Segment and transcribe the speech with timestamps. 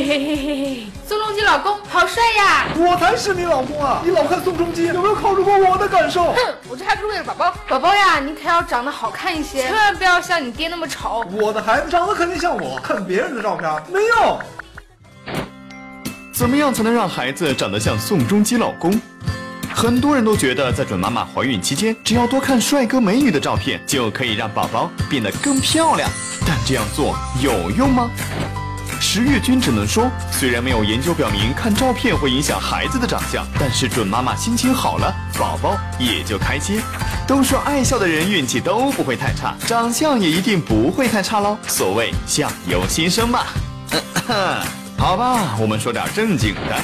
[1.90, 2.66] 好帅呀！
[2.76, 4.00] 我才是你老公啊！
[4.04, 6.32] 你老看宋仲基，有没有考虑过我的感受？
[6.32, 7.52] 哼，我这还不是为了宝宝。
[7.68, 11.24] 宝宝呀，你可要长得好看一些，千万不要像你爹那么丑。
[11.32, 14.38] 我的孩子长得肯定像我，看别人的照片没用。
[16.32, 18.98] 怎么样才能让孩子长得像宋仲基老公？
[19.74, 26.08] 很多人都觉得，在准妈妈怀孕期间，只要多看帅哥美女的照片，就可以让宝宝变得更漂亮。
[26.46, 28.08] 但这样做有用吗？
[29.12, 36.80] 十月君只能说，虽然没有研究表明看照片会影响孩子的长相，但是准妈妈心情好了，宝宝也就开心。
[37.26, 41.58] 都说爱笑的人运气都不会太差，长相也一定不会太差喽。
[41.66, 43.40] 所谓相由心生嘛。
[44.96, 46.80] 好吧，我们说点正经的。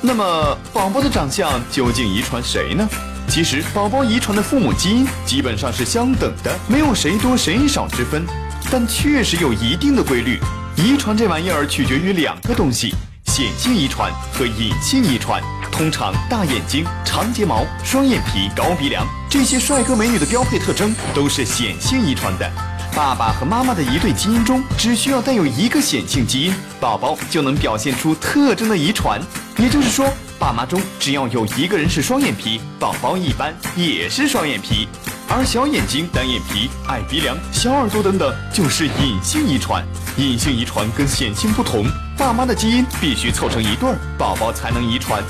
[0.00, 2.88] 那么，宝宝的长相究竟遗传谁呢？
[3.28, 8.24] 其实，宝宝遗传的父母基因基本上是相等的，没有谁多谁少之分。
[8.70, 10.40] 但确实有一定的规律。
[10.80, 12.94] 遗传这玩意儿取决于两个东西：
[13.26, 15.42] 显性遗传和隐性遗传。
[15.72, 22.48] 通常，大眼睛、长睫毛、双眼皮、高鼻梁这些帅哥美女的标配特征都是显性遗传的。
[22.94, 29.20] 爸爸和妈妈的一对基因中，只需要带有一个显性基因，宝宝就能表现出特征的遗传。
[29.56, 34.86] 也就是说，爸妈中只要有一个人是双眼皮，宝宝一般也是双眼皮。
[35.30, 39.84] 而小眼睛、单眼皮、矮鼻梁、小耳朵等等，就是隐性遗传。
[40.16, 41.84] 隐性遗传跟显性不同，
[42.16, 45.22] 爸妈的基因必须凑成一对儿，宝宝才能遗传。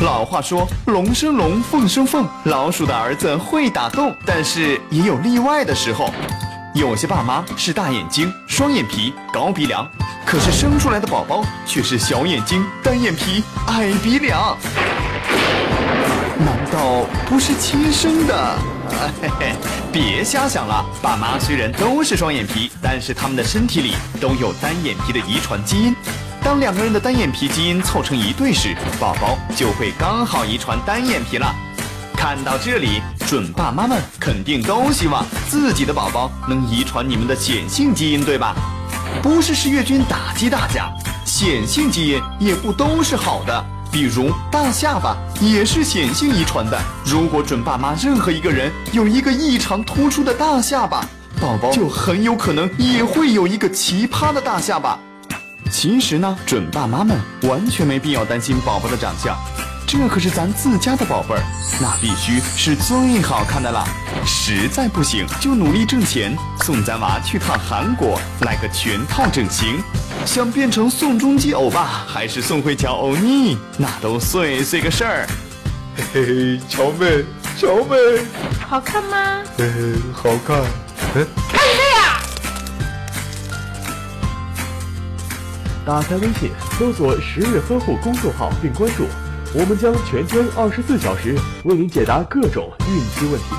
[0.00, 6.12] 老话说，龙生龙，凤生凤，老鼠的儿子会打洞，但是也有例外的时候。
[6.74, 9.88] 有些爸妈是大眼睛、双眼皮、高鼻梁，
[10.26, 14.58] 可是生出来的宝宝却是小眼睛、单眼皮、矮鼻梁，
[16.36, 18.58] 难道不是亲生的？
[19.20, 19.52] 嘿嘿，
[19.92, 25.94] 别瞎想了，爸妈虽然都是双眼皮，但是他们的身体里都有单眼皮的遗传基因。
[26.42, 31.54] 当两个人的单眼皮基因凑成一对时，宝宝就会刚好遗传单眼皮了。
[32.14, 38.54] 看到这里，准爸妈们肯定都希望自己的宝宝能遗传你们的显性基因，对吧？
[39.22, 40.90] 不是十月君打击大家，
[41.24, 46.76] 显性基因也不都是好的，比如大下巴也是显性遗传的。
[47.06, 51.06] 如果准爸妈任何一个人有一个异常突出的大下巴，
[51.40, 54.98] 宝宝就很有可能也会有一个奇葩的大下巴。
[55.70, 59.32] 其实呢，准爸妈们完全没必要担心宝宝的长相。
[59.86, 61.42] 这可是咱自家的宝贝儿，
[61.80, 63.84] 那必须是最好看的啦！
[64.26, 69.80] 实在不行，就努力挣钱，送咱娃去趟韩国，来个全套整形。
[70.26, 75.26] 想变成宋仲基欧巴，还是宋慧乔欧尼，那都碎碎个事儿。
[75.96, 77.24] 嘿嘿，乔妹，
[77.56, 77.96] 乔妹，
[78.66, 79.42] 好看吗？
[79.56, 80.58] 嘿嘿，好看。
[81.14, 82.20] 哎，看你妹呀！
[85.86, 89.06] 打开微信，搜索“十月呵护”公众号并关注。
[89.54, 93.54] 我们将全天二十四小时为您解答各种孕期问题。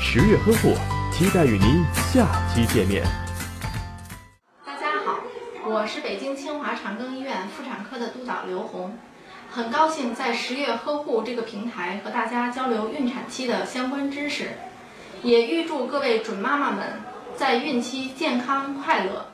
[0.00, 0.76] 十月呵护，
[1.12, 3.04] 期待与您下期见面。
[5.80, 8.98] 我是北京清华长庚医院妇产科的督导刘红，
[9.50, 14.50] 很高兴在十月呵护这个平台和大家交流孕产期的相关知识，
[15.22, 17.00] 也预祝各位准妈妈们
[17.34, 19.28] 在孕期健康快乐。